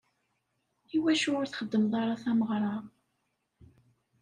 Iwacu 0.95 1.29
ur 1.39 1.47
txeddmeḍ 1.47 1.93
ara 2.01 2.21
tameɣra? 2.23 2.75